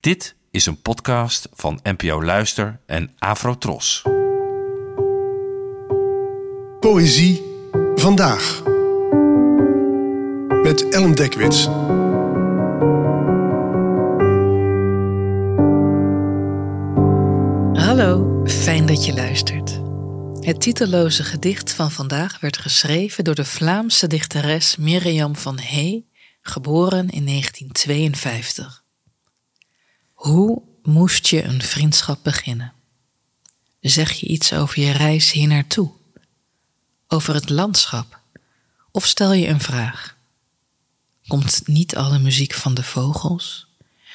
Dit 0.00 0.36
is 0.50 0.66
een 0.66 0.82
podcast 0.82 1.48
van 1.52 1.80
NPO 1.82 2.22
Luister 2.22 2.80
en 2.86 3.14
Afrotros. 3.18 4.02
Poëzie 6.80 7.42
vandaag. 7.94 8.62
Met 10.62 10.88
Ellen 10.88 11.14
Dekwits. 11.14 11.64
Hallo, 17.84 18.40
fijn 18.44 18.86
dat 18.86 19.04
je 19.04 19.12
luistert. 19.14 19.80
Het 20.44 20.60
titelloze 20.60 21.24
gedicht 21.24 21.72
van 21.72 21.90
vandaag 21.90 22.40
werd 22.40 22.56
geschreven 22.56 23.24
door 23.24 23.34
de 23.34 23.44
Vlaamse 23.44 24.06
dichteres 24.06 24.76
Mirjam 24.76 25.36
van 25.36 25.58
Hey, 25.58 26.04
geboren 26.42 27.08
in 27.08 27.26
1952. 27.26 28.84
Hoe 30.20 30.62
moest 30.82 31.26
je 31.26 31.44
een 31.44 31.62
vriendschap 31.62 32.18
beginnen? 32.22 32.72
Zeg 33.80 34.12
je 34.12 34.26
iets 34.26 34.52
over 34.52 34.80
je 34.80 34.90
reis 34.90 35.32
hier 35.32 35.48
naartoe? 35.48 35.90
Over 37.08 37.34
het 37.34 37.48
landschap? 37.48 38.18
Of 38.90 39.06
stel 39.06 39.32
je 39.32 39.48
een 39.48 39.60
vraag? 39.60 40.16
Komt 41.26 41.62
niet 41.66 41.96
alle 41.96 42.18
muziek 42.18 42.54
van 42.54 42.74
de 42.74 42.82
vogels? 42.82 43.66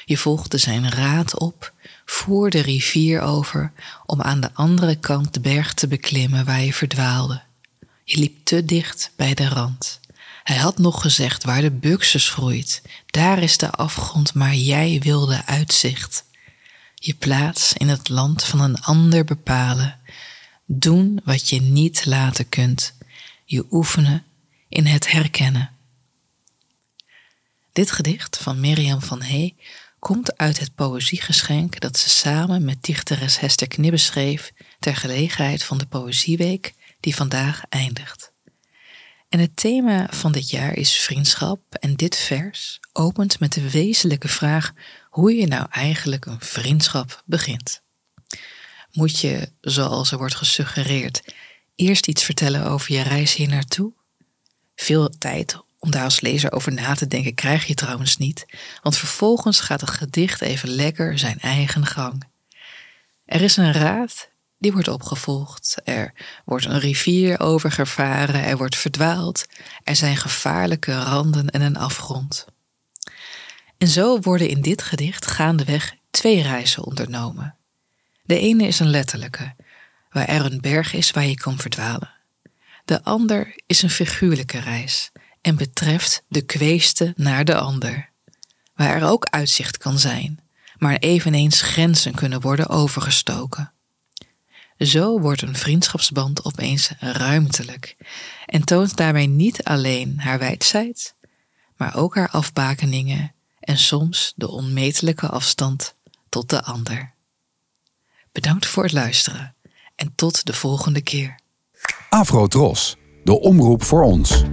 Je 0.04 0.18
volgde 0.18 0.58
zijn 0.58 0.90
raad 0.90 1.38
op, 1.38 1.72
voer 2.04 2.50
de 2.50 2.60
rivier 2.60 3.20
over 3.20 3.72
om 4.04 4.22
aan 4.22 4.40
de 4.40 4.54
andere 4.54 4.96
kant 4.96 5.34
de 5.34 5.40
berg 5.40 5.74
te 5.74 5.88
beklimmen 5.88 6.44
waar 6.44 6.62
je 6.62 6.72
verdwaalde. 6.72 7.42
Je 8.04 8.18
liep 8.18 8.44
te 8.44 8.64
dicht 8.64 9.12
bij 9.16 9.34
de 9.34 9.48
rand. 9.48 10.00
Hij 10.46 10.56
had 10.56 10.78
nog 10.78 11.00
gezegd 11.00 11.44
waar 11.44 11.60
de 11.60 11.70
buxus 11.70 12.28
groeit, 12.28 12.82
daar 13.06 13.42
is 13.42 13.56
de 13.56 13.70
afgrond, 13.70 14.34
maar 14.34 14.54
jij 14.54 15.00
wilde 15.02 15.44
uitzicht. 15.46 16.24
Je 16.94 17.14
plaats 17.14 17.72
in 17.72 17.88
het 17.88 18.08
land 18.08 18.44
van 18.44 18.60
een 18.60 18.80
ander 18.80 19.24
bepalen, 19.24 20.00
doen 20.66 21.20
wat 21.24 21.48
je 21.48 21.60
niet 21.60 22.04
laten 22.04 22.48
kunt, 22.48 22.94
je 23.44 23.66
oefenen 23.70 24.24
in 24.68 24.86
het 24.86 25.10
herkennen. 25.10 25.70
Dit 27.72 27.90
gedicht 27.90 28.38
van 28.38 28.60
Mirjam 28.60 29.02
van 29.02 29.22
Hey 29.22 29.54
komt 29.98 30.36
uit 30.36 30.58
het 30.58 30.74
poëziegeschenk 30.74 31.80
dat 31.80 31.98
ze 31.98 32.08
samen 32.08 32.64
met 32.64 32.82
dichteres 32.82 33.40
Hester 33.40 33.68
Knibbe 33.68 33.96
schreef 33.96 34.52
ter 34.78 34.96
gelegenheid 34.96 35.64
van 35.64 35.78
de 35.78 35.86
Poëzieweek 35.86 36.74
die 37.00 37.14
vandaag 37.14 37.62
eindigt. 37.68 38.34
Het 39.38 39.56
thema 39.56 40.06
van 40.10 40.32
dit 40.32 40.50
jaar 40.50 40.76
is 40.76 40.96
vriendschap 40.96 41.74
en 41.74 41.94
dit 41.94 42.16
vers 42.16 42.80
opent 42.92 43.40
met 43.40 43.52
de 43.52 43.70
wezenlijke 43.70 44.28
vraag 44.28 44.72
hoe 45.10 45.34
je 45.34 45.46
nou 45.46 45.66
eigenlijk 45.70 46.26
een 46.26 46.40
vriendschap 46.40 47.22
begint. 47.24 47.82
Moet 48.92 49.18
je, 49.18 49.52
zoals 49.60 50.12
er 50.12 50.18
wordt 50.18 50.34
gesuggereerd, 50.34 51.22
eerst 51.74 52.06
iets 52.06 52.24
vertellen 52.24 52.64
over 52.64 52.92
je 52.92 53.02
reis 53.02 53.34
hier 53.34 53.48
naartoe? 53.48 53.92
Veel 54.74 55.08
tijd 55.18 55.56
om 55.78 55.90
daar 55.90 56.04
als 56.04 56.20
lezer 56.20 56.52
over 56.52 56.72
na 56.72 56.94
te 56.94 57.06
denken 57.06 57.34
krijg 57.34 57.66
je 57.66 57.74
trouwens 57.74 58.16
niet, 58.16 58.46
want 58.82 58.96
vervolgens 58.96 59.60
gaat 59.60 59.80
het 59.80 59.90
gedicht 59.90 60.40
even 60.40 60.68
lekker 60.68 61.18
zijn 61.18 61.40
eigen 61.40 61.86
gang. 61.86 62.22
Er 63.24 63.40
is 63.40 63.56
een 63.56 63.72
raad 63.72 64.28
die 64.58 64.72
wordt 64.72 64.88
opgevolgd. 64.88 65.76
Er 65.84 66.12
wordt 66.44 66.64
een 66.64 66.80
rivier 66.80 67.40
overgevaren, 67.40 68.44
er 68.44 68.56
wordt 68.56 68.76
verdwaald, 68.76 69.46
er 69.84 69.96
zijn 69.96 70.16
gevaarlijke 70.16 71.02
randen 71.02 71.50
en 71.50 71.60
een 71.60 71.76
afgrond. 71.76 72.46
En 73.78 73.88
zo 73.88 74.20
worden 74.20 74.48
in 74.48 74.60
dit 74.60 74.82
gedicht 74.82 75.26
gaandeweg 75.26 75.94
twee 76.10 76.42
reizen 76.42 76.84
ondernomen. 76.84 77.56
De 78.22 78.38
ene 78.38 78.66
is 78.66 78.78
een 78.78 78.90
letterlijke, 78.90 79.54
waar 80.10 80.28
er 80.28 80.44
een 80.44 80.60
berg 80.60 80.92
is 80.92 81.10
waar 81.10 81.26
je 81.26 81.34
kan 81.34 81.58
verdwalen. 81.58 82.14
De 82.84 83.02
ander 83.02 83.60
is 83.66 83.82
een 83.82 83.90
figuurlijke 83.90 84.58
reis 84.58 85.10
en 85.40 85.56
betreft 85.56 86.22
de 86.28 86.42
kweeste 86.42 87.12
naar 87.16 87.44
de 87.44 87.56
ander, 87.56 88.10
waar 88.74 88.96
er 88.96 89.08
ook 89.08 89.26
uitzicht 89.26 89.78
kan 89.78 89.98
zijn, 89.98 90.40
maar 90.78 90.96
eveneens 90.96 91.60
grenzen 91.60 92.14
kunnen 92.14 92.40
worden 92.40 92.68
overgestoken. 92.68 93.72
Zo 94.78 95.20
wordt 95.20 95.42
een 95.42 95.56
vriendschapsband 95.56 96.44
opeens 96.44 96.90
ruimtelijk 96.98 97.96
en 98.46 98.64
toont 98.64 98.96
daarbij 98.96 99.26
niet 99.26 99.64
alleen 99.64 100.20
haar 100.20 100.38
wijdheid, 100.38 101.14
maar 101.76 101.96
ook 101.96 102.14
haar 102.14 102.30
afbakeningen 102.30 103.34
en 103.60 103.78
soms 103.78 104.32
de 104.36 104.48
onmetelijke 104.48 105.28
afstand 105.28 105.94
tot 106.28 106.50
de 106.50 106.62
ander. 106.62 107.14
Bedankt 108.32 108.66
voor 108.66 108.82
het 108.82 108.92
luisteren 108.92 109.54
en 109.94 110.12
tot 110.14 110.46
de 110.46 110.52
volgende 110.52 111.00
keer. 111.00 111.38
Afro 112.08 112.46
Tros, 112.46 112.96
de 113.24 113.40
omroep 113.40 113.82
voor 113.82 114.02
ons. 114.02 114.44